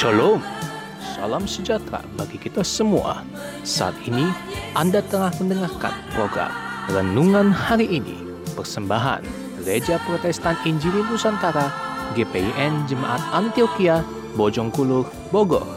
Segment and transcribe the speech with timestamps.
[0.00, 0.40] Shalom,
[1.12, 3.20] salam sejahtera bagi kita semua.
[3.68, 4.32] Saat ini
[4.72, 6.48] Anda tengah mendengarkan program
[6.88, 8.16] Renungan Hari Ini,
[8.56, 9.20] persembahan
[9.60, 11.68] Gereja Protestan Injili Nusantara
[12.16, 14.00] GPIN Jemaat Antioquia
[14.40, 15.68] Bojongkulur, Bogor.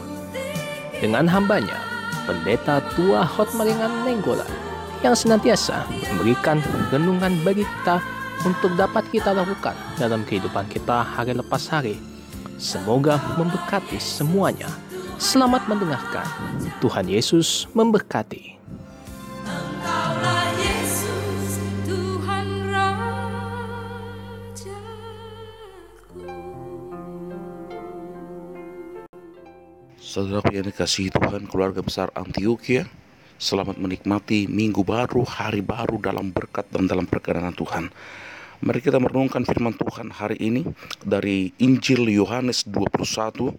[1.04, 1.76] Dengan hambanya,
[2.24, 4.48] Pendeta Tua Hotmaringan Nenggolan
[5.04, 5.84] yang senantiasa
[6.16, 8.00] memberikan renungan bagi kita
[8.48, 12.13] untuk dapat kita lakukan dalam kehidupan kita hari lepas hari.
[12.64, 14.72] Semoga memberkati semuanya.
[15.20, 16.24] Selamat mendengarkan.
[16.80, 18.56] Tuhan Yesus memberkati.
[19.44, 23.04] Engkaulah Yesus, Tuhan Rajaku.
[30.00, 32.88] Saudaraku yang dikasihi Tuhan, keluarga besar Antioquia,
[33.36, 37.92] selamat menikmati minggu baru, hari baru dalam berkat dan dalam perkenanan Tuhan.
[38.64, 40.64] Mari kita merenungkan firman Tuhan hari ini
[41.04, 43.52] dari Injil Yohanes 21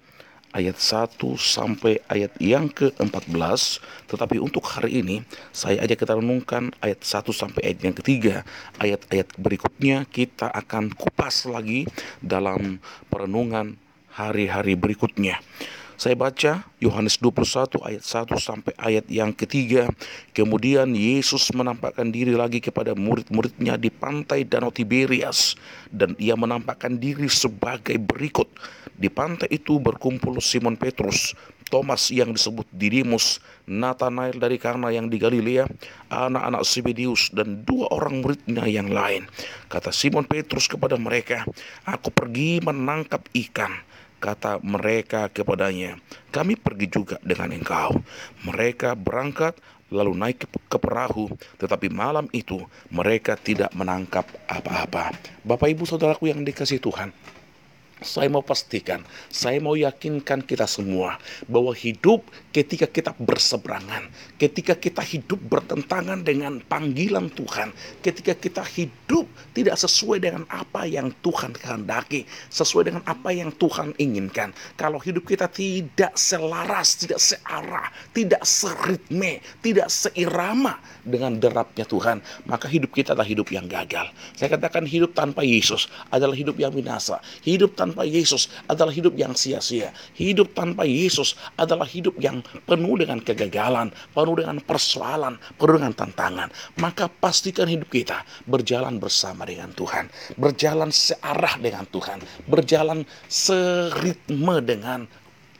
[0.49, 3.85] ayat 1 sampai ayat yang ke-14.
[4.09, 5.21] Tetapi untuk hari ini
[5.53, 8.41] saya ajak kita renungkan ayat 1 sampai ayat yang ketiga.
[8.81, 11.85] Ayat-ayat berikutnya kita akan kupas lagi
[12.17, 13.77] dalam perenungan
[14.09, 15.37] hari-hari berikutnya.
[15.95, 19.87] Saya baca Yohanes 21 ayat 1 sampai ayat yang ketiga.
[20.35, 25.55] Kemudian Yesus menampakkan diri lagi kepada murid-muridnya di pantai Danau Tiberias.
[25.87, 28.51] Dan ia menampakkan diri sebagai berikut.
[28.95, 31.31] Di pantai itu berkumpul Simon Petrus,
[31.71, 35.63] Thomas yang disebut Didimus, Nathanael dari Kana yang di Galilea,
[36.11, 39.27] anak-anak Zebedius dan dua orang muridnya yang lain.
[39.71, 41.47] Kata Simon Petrus kepada mereka,
[41.87, 43.71] Aku pergi menangkap ikan
[44.25, 46.01] kata mereka kepadanya,
[46.33, 48.01] "Kami pergi juga dengan engkau."
[48.41, 49.61] Mereka berangkat
[49.93, 51.29] lalu naik ke, perahu,
[51.61, 52.57] tetapi malam itu
[52.89, 55.13] mereka tidak menangkap apa-apa.
[55.45, 57.13] Bapak, ibu, saudaraku yang dikasih Tuhan,
[58.03, 58.99] saya mau pastikan,
[59.31, 61.15] saya mau yakinkan kita semua
[61.47, 67.71] bahwa hidup ketika kita berseberangan, ketika kita hidup bertentangan dengan panggilan Tuhan,
[68.03, 69.23] ketika kita hidup
[69.55, 74.51] tidak sesuai dengan apa yang Tuhan kehendaki, sesuai dengan apa yang Tuhan inginkan.
[74.75, 82.67] Kalau hidup kita tidak selaras, tidak searah, tidak seritme, tidak seirama dengan derapnya Tuhan, maka
[82.67, 84.11] hidup kita adalah hidup yang gagal.
[84.35, 87.23] Saya katakan hidup tanpa Yesus adalah hidup yang binasa.
[87.39, 89.93] Hidup tanpa Yesus adalah hidup yang sia-sia.
[90.17, 96.49] Hidup tanpa Yesus adalah hidup yang penuh dengan kegagalan, penuh dengan persoalan, penuh dengan tantangan.
[96.81, 100.09] Maka pastikan hidup kita berjalan bersama dengan Tuhan,
[100.39, 105.05] berjalan searah dengan Tuhan, berjalan seritme dengan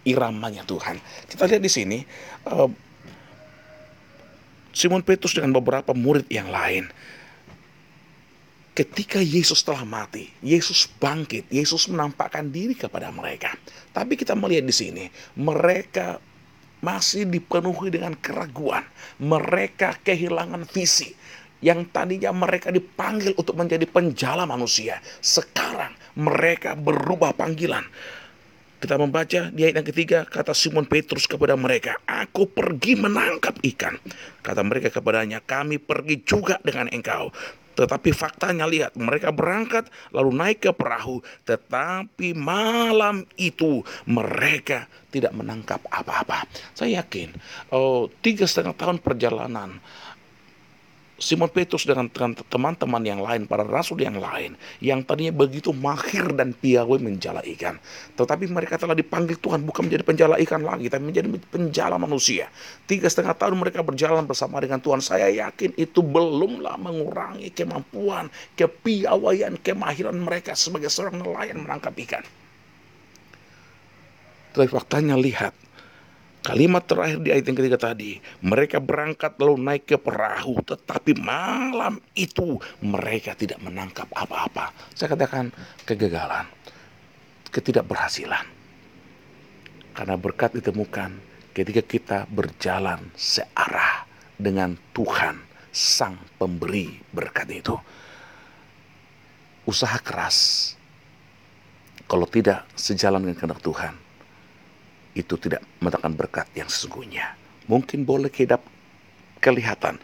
[0.05, 0.97] iramanya Tuhan.
[1.29, 1.99] Kita lihat di sini
[2.49, 2.69] eh,
[4.75, 6.87] Simon Petrus dengan beberapa murid yang lain
[8.75, 13.55] ketika Yesus telah mati, Yesus bangkit, Yesus menampakkan diri kepada mereka.
[13.95, 15.05] Tapi kita melihat di sini,
[15.39, 16.19] mereka
[16.83, 18.83] masih dipenuhi dengan keraguan.
[19.23, 21.15] Mereka kehilangan visi.
[21.63, 24.99] Yang tadinya mereka dipanggil untuk menjadi penjala manusia.
[25.23, 27.87] Sekarang mereka berubah panggilan.
[28.75, 33.97] Kita membaca di ayat yang ketiga, kata Simon Petrus kepada mereka, Aku pergi menangkap ikan.
[34.45, 37.33] Kata mereka kepadanya, kami pergi juga dengan engkau.
[37.75, 45.83] Tetapi faktanya lihat, mereka berangkat lalu naik ke perahu, tetapi malam itu mereka tidak menangkap
[45.91, 46.47] apa-apa.
[46.71, 47.35] Saya yakin,
[47.75, 49.79] oh, tiga setengah tahun perjalanan
[51.15, 52.11] Simon Petrus dengan
[52.51, 57.79] teman-teman yang lain, para rasul yang lain, yang tadinya begitu mahir dan piawai menjala ikan.
[58.19, 62.51] Tetapi mereka telah dipanggil Tuhan bukan menjadi penjala ikan lagi, tapi menjadi penjala manusia.
[62.83, 64.99] Tiga setengah tahun mereka berjalan bersama dengan Tuhan.
[64.99, 68.27] Saya yakin itu belumlah mengurangi kemampuan,
[68.59, 72.27] kepiawaian, kemahiran mereka sebagai seorang nelayan menangkap ikan.
[74.51, 75.55] Tapi faktanya lihat,
[76.45, 81.97] Kalimat terakhir di ayat yang ketiga tadi, mereka berangkat lalu naik ke perahu, tetapi malam
[82.13, 84.69] itu mereka tidak menangkap apa-apa.
[84.93, 85.49] Saya katakan
[85.89, 86.45] kegagalan,
[87.49, 88.45] ketidakberhasilan.
[89.97, 91.17] Karena berkat ditemukan
[91.57, 94.05] ketika kita berjalan searah
[94.37, 95.41] dengan Tuhan,
[95.73, 97.73] Sang Pemberi berkat itu.
[99.65, 100.77] Usaha keras,
[102.05, 104.04] kalau tidak sejalan dengan kehendak Tuhan,
[105.15, 107.33] itu tidak mendatangkan berkat yang sesungguhnya.
[107.65, 108.59] Mungkin boleh kita
[109.39, 109.97] kelihatan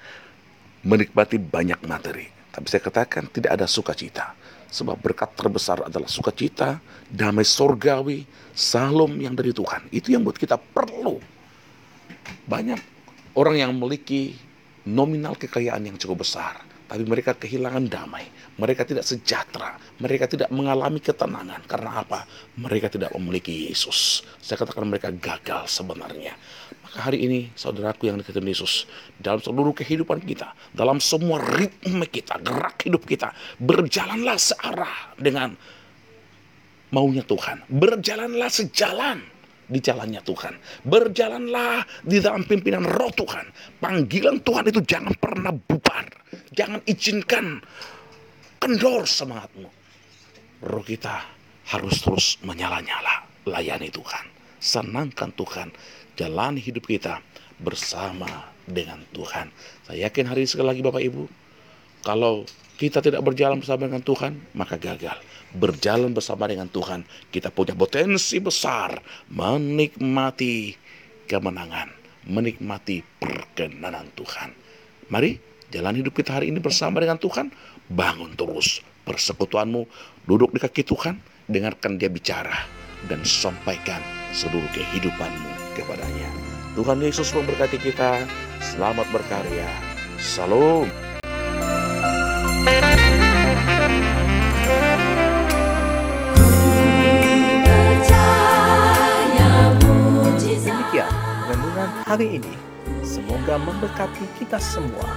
[0.82, 2.26] menikmati banyak materi.
[2.52, 4.34] Tapi saya katakan tidak ada sukacita.
[4.72, 6.80] Sebab berkat terbesar adalah sukacita,
[7.12, 8.24] damai sorgawi,
[8.56, 9.92] salom yang dari Tuhan.
[9.92, 11.20] Itu yang buat kita perlu.
[12.48, 12.80] Banyak
[13.36, 14.36] orang yang memiliki
[14.88, 16.71] nominal kekayaan yang cukup besar.
[16.92, 18.28] Tapi mereka kehilangan damai.
[18.60, 19.80] Mereka tidak sejahtera.
[20.04, 21.64] Mereka tidak mengalami ketenangan.
[21.64, 22.28] Karena apa?
[22.60, 24.28] Mereka tidak memiliki Yesus.
[24.44, 26.36] Saya katakan mereka gagal sebenarnya.
[26.84, 32.44] Maka hari ini, saudaraku yang dekat Yesus, dalam seluruh kehidupan kita, dalam semua ritme kita,
[32.44, 35.56] gerak hidup kita, berjalanlah searah dengan
[36.92, 37.72] maunya Tuhan.
[37.72, 39.24] Berjalanlah sejalan
[39.72, 40.54] di jalannya Tuhan.
[40.84, 43.48] Berjalanlah di dalam pimpinan roh Tuhan.
[43.80, 46.06] Panggilan Tuhan itu jangan pernah bubar.
[46.52, 47.64] Jangan izinkan
[48.60, 49.70] kendor semangatmu.
[50.68, 51.24] Roh kita
[51.72, 53.24] harus terus menyala-nyala.
[53.48, 54.28] Layani Tuhan.
[54.60, 55.72] Senangkan Tuhan.
[56.20, 57.24] Jalani hidup kita
[57.58, 59.50] bersama dengan Tuhan.
[59.88, 61.41] Saya yakin hari ini sekali lagi Bapak Ibu.
[62.02, 62.46] Kalau
[62.82, 65.18] kita tidak berjalan bersama dengan Tuhan, maka gagal.
[65.54, 68.98] Berjalan bersama dengan Tuhan, kita punya potensi besar
[69.30, 70.74] menikmati
[71.30, 71.94] kemenangan,
[72.26, 74.50] menikmati perkenanan Tuhan.
[75.14, 75.38] Mari
[75.70, 77.54] jalan hidup kita hari ini bersama dengan Tuhan,
[77.92, 79.86] bangun terus persekutuanmu,
[80.26, 81.20] duduk di kaki Tuhan,
[81.52, 82.66] dengarkan dia bicara,
[83.06, 84.00] dan sampaikan
[84.32, 86.30] seluruh kehidupanmu kepadanya.
[86.80, 88.24] Tuhan Yesus memberkati kita,
[88.64, 89.68] selamat berkarya,
[90.22, 91.11] Salam.
[102.12, 102.52] Hari ini.
[103.08, 105.08] Semoga memberkati kita semua.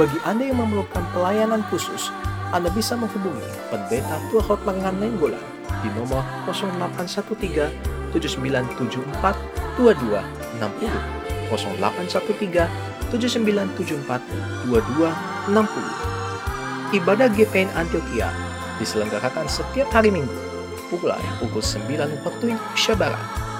[0.00, 2.08] Bagi Anda yang memerlukan pelayanan khusus,
[2.56, 5.44] Anda bisa menghubungi Pendeta Tua Hotlangan Nenggolan
[5.84, 18.32] di nomor 0813 7974 2260 0813 7974 2260 Ibadah GPN Antioquia
[18.80, 20.52] diselenggarakan setiap hari Minggu
[20.92, 21.88] pukul 9
[22.20, 23.51] waktu Indonesia Barat.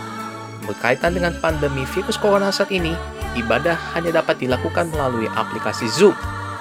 [0.62, 2.94] Berkaitan dengan pandemi virus corona saat ini,
[3.34, 6.14] ibadah hanya dapat dilakukan melalui aplikasi Zoom.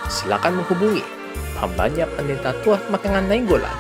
[0.10, 1.06] Silakan menghubungi
[1.62, 3.72] hambanya pendeta Tuah Makangan Nainggolan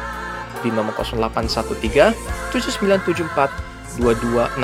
[0.61, 2.13] di nomor 0813
[2.53, 4.61] 7974 2260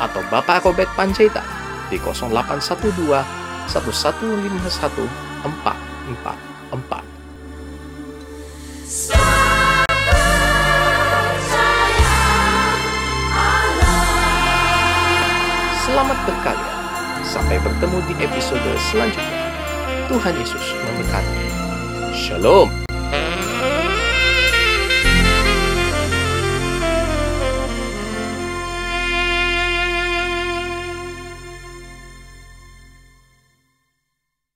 [0.00, 1.44] atau Bapak Robert Panjaitan
[1.90, 3.26] di 0812
[3.68, 5.10] 1151
[5.44, 6.99] 444.
[16.26, 16.74] Berkarya.
[17.24, 19.40] Sampai bertemu di episode selanjutnya.
[20.10, 21.44] Tuhan Yesus memberkati.
[22.10, 22.89] Shalom.